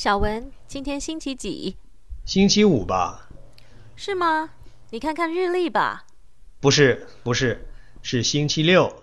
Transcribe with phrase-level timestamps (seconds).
[0.00, 1.76] 小文，今天星期几？
[2.24, 3.28] 星期五吧？
[3.96, 4.50] 是吗？
[4.90, 6.04] 你看看日历吧。
[6.60, 7.68] 不是，不是，
[8.00, 9.02] 是星期六。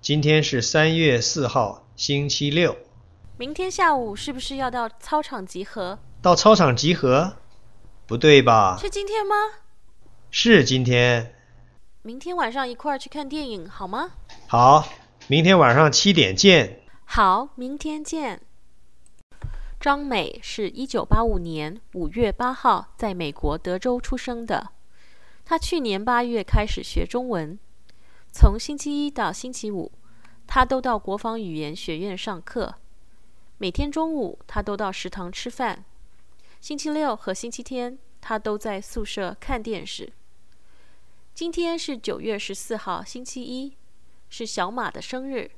[0.00, 2.74] 今天是三月四号，星期六。
[3.36, 5.98] 明天下午是不是要到操场集合？
[6.22, 7.36] 到操场集合？
[8.06, 8.78] 不对吧？
[8.80, 9.34] 是今天吗？
[10.30, 11.34] 是今天。
[12.00, 14.12] 明天晚上一块儿去看电影好吗？
[14.46, 14.88] 好，
[15.26, 16.80] 明天晚上七点见。
[17.04, 18.40] 好，明天见。
[19.82, 24.70] 张美是一九八五年五月八号在美国德州出生的。
[25.44, 27.58] 她去年八月开始学中文，
[28.30, 29.90] 从星期一到星期五，
[30.46, 32.76] 她都到国防语言学院上课。
[33.58, 35.84] 每天中午，她都到食堂吃饭。
[36.60, 40.12] 星期六和星期天，她都在宿舍看电视。
[41.34, 43.76] 今天是九月十四号，星期一，
[44.28, 45.50] 是小马的生日。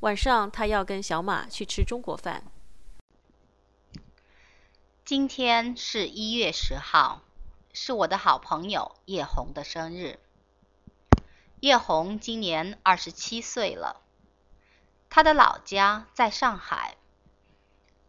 [0.00, 2.44] 晚上，她要跟小马去吃中国饭。
[5.06, 7.22] 今天是一月十号，
[7.72, 10.18] 是我的好朋友叶红的生日。
[11.60, 14.02] 叶红今年二十七岁了，
[15.08, 16.96] 他的老家在上海，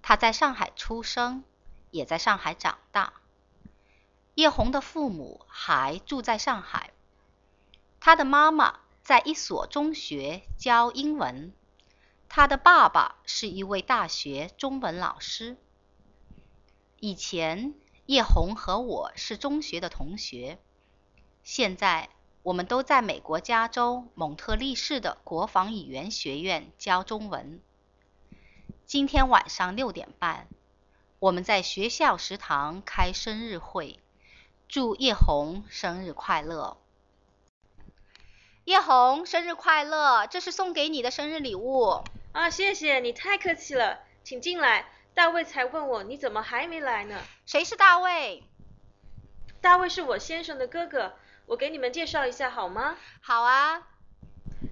[0.01, 1.43] 他在上海出生，
[1.91, 3.13] 也在上海长大。
[4.33, 6.93] 叶红的父母还住在上海，
[7.99, 11.53] 他的妈妈在一所中学教英文，
[12.27, 15.57] 他的爸爸是一位大学中文老师。
[16.99, 17.75] 以前
[18.07, 20.57] 叶红和我是中学的同学，
[21.43, 22.09] 现在
[22.41, 27.61] 我们都在美国加州蒙特利市的国防语言学院教中文。
[28.87, 30.47] 今天晚上六点半，
[31.19, 33.99] 我们在学校食堂开生日会，
[34.67, 36.77] 祝叶红生日快乐！
[38.63, 40.25] 叶红生日快乐！
[40.25, 42.01] 这是送给你的生日礼物。
[42.31, 44.87] 啊，谢谢你，太客气了，请进来。
[45.17, 47.19] 大卫才问我，你怎么还没来呢？
[47.47, 48.43] 谁是大卫？
[49.61, 51.15] 大卫是我先生的哥哥，
[51.47, 52.95] 我给你们介绍一下好吗？
[53.19, 53.87] 好啊，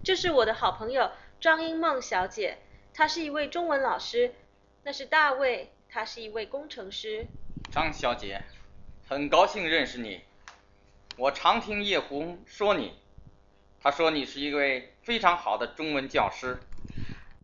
[0.03, 1.09] 这是我的好朋友
[1.41, 2.59] 张英梦小姐，
[2.94, 4.35] 她是一位中文老师。
[4.84, 7.25] 那是大卫，他是一位工程师。
[7.72, 8.44] 张小姐，
[9.07, 10.22] 很高兴认识你。
[11.17, 13.00] 我常听叶红说你，
[13.81, 16.59] 他说你是一位非常好的中文教师。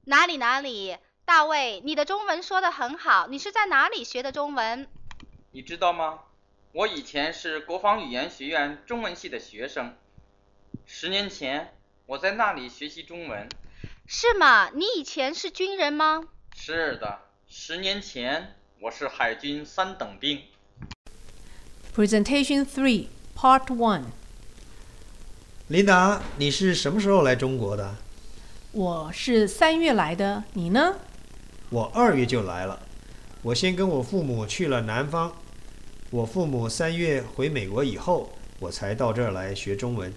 [0.05, 0.95] 哪里哪里。
[1.33, 4.85] 大卫，你的中文说的很好，你是在哪里学的中文？
[5.51, 6.19] 你知道吗？
[6.73, 9.95] 我以前是国防语言学院中文系的学生，
[10.85, 11.73] 十年前
[12.05, 13.47] 我在那里学习中文。
[14.05, 14.71] 是吗？
[14.73, 16.21] 你以前是军人吗？
[16.53, 20.41] 是的，十年前我是海军三等兵。
[21.95, 24.03] Presentation Three, Part One。
[25.69, 27.95] 琳达，你是什么时候来中国的？
[28.73, 30.97] 我是三月来的，你呢？
[31.71, 32.77] 我二月就来了，
[33.41, 35.31] 我先跟我父母去了南方，
[36.09, 40.13] 我父母三月回美国以后，我才到这儿来学中文。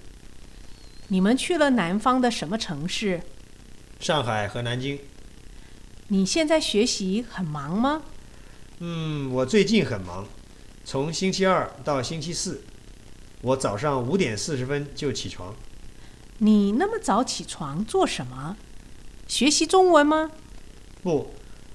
[1.06, 3.20] 你们去了南方的什么城市？
[4.00, 4.98] 上海和南京。
[6.08, 8.02] 你现在学习很忙吗？
[8.80, 10.26] 嗯，我最近很忙，
[10.84, 12.64] 从星期二到星期四，
[13.42, 15.54] 我早上五点四十分就起床。
[16.38, 18.56] 你那么早起床做什么？
[19.28, 20.32] 学习中文吗？
[21.00, 21.32] 不。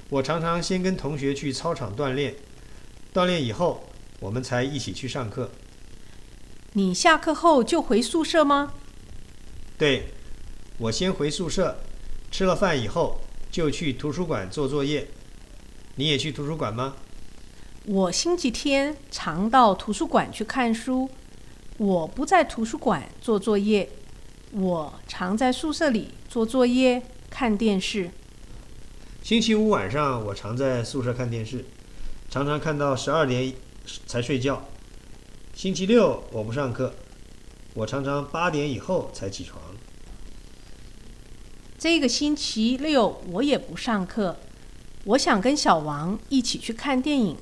[0.09, 2.35] 我常常先跟同学去操场锻炼，
[3.13, 3.87] 锻炼以后，
[4.19, 5.51] 我们才一起去上课。
[6.73, 8.73] 你下课后就回宿舍吗？
[9.77, 10.07] 对，
[10.79, 11.77] 我先回宿舍，
[12.31, 13.21] 吃了饭以后
[13.51, 15.07] 就去图书馆做作业。
[15.95, 16.95] 你也去图书馆吗？
[17.85, 21.07] 我星期天常到图书馆去看书。
[21.77, 23.89] 我不在图书馆做作业，
[24.51, 28.09] 我常在宿舍里做作业、看电视。
[29.29, 31.63] 星期五晚上，我常在宿舍看电视，
[32.31, 33.53] 常常看到十二点
[34.07, 34.65] 才睡觉。
[35.53, 36.95] 星期六我不上课，
[37.75, 39.61] 我常常八点以后才起床。
[41.77, 44.35] 这个星期六我也不上课，
[45.03, 47.37] 我想跟小王一起去看电影，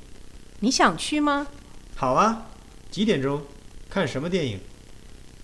[0.59, 1.47] 你想去吗？
[1.95, 2.47] 好啊，
[2.91, 3.43] 几点钟？
[3.89, 4.59] 看什么电影？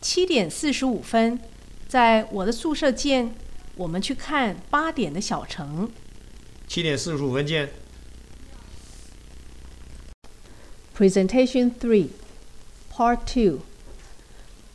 [0.02, 1.40] 七点四十五分，
[1.88, 3.34] 在我的宿舍见。
[3.76, 5.90] 我们去看八点的小城。
[6.68, 7.70] 七点四十五分见。
[10.98, 12.08] Presentation Three,
[12.92, 13.60] Part Two。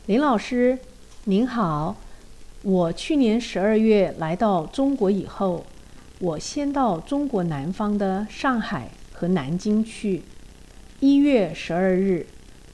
[0.05, 0.79] 林老师，
[1.25, 1.97] 您好。
[2.61, 5.65] 我去年十二月来到中国以后，
[6.19, 10.23] 我先到中国南方的上海和南京去，
[10.99, 12.27] 一月十二日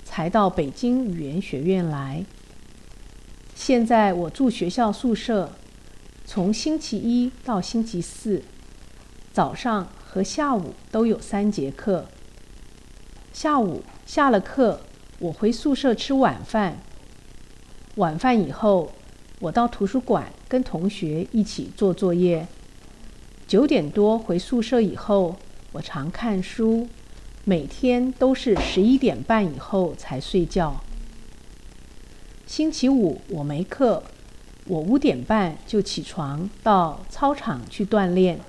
[0.03, 2.25] 才到北京语言学院来。
[3.53, 5.51] 现在我住学校宿舍，
[6.25, 8.41] 从星期一到星期四。
[9.35, 12.05] 早上和下午都有三节课。
[13.33, 14.79] 下午下了课，
[15.19, 16.77] 我回宿舍吃晚饭。
[17.95, 18.93] 晚饭以后，
[19.41, 22.47] 我到图书馆跟同学一起做作业。
[23.45, 25.35] 九点多回宿舍以后，
[25.73, 26.87] 我常看书，
[27.43, 30.81] 每天都是十一点半以后才睡觉。
[32.47, 34.01] 星期五我没课，
[34.67, 38.39] 我五点半就起床到操场去锻炼。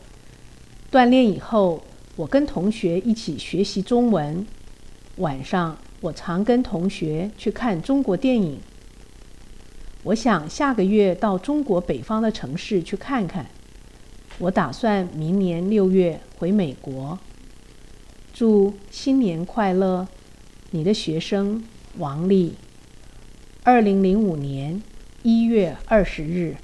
[0.96, 1.84] 锻炼以后，
[2.16, 4.46] 我跟同学一起学习中文。
[5.16, 8.58] 晚上我常跟同学去看中国电影。
[10.04, 13.44] 我想下个月到中国北方的城市去看看。
[14.38, 17.18] 我打算明年六月回美国。
[18.32, 20.08] 祝新年快乐！
[20.70, 21.62] 你的学生
[21.98, 22.54] 王丽。
[23.64, 24.82] 二零零五年
[25.22, 26.56] 一月二十日。